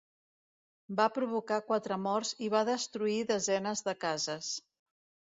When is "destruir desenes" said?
2.69-3.85